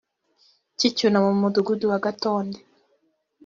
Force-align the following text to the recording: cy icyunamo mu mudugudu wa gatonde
cy 0.77 0.83
icyunamo 0.89 1.29
mu 1.33 1.39
mudugudu 1.43 1.85
wa 1.91 1.99
gatonde 2.05 2.59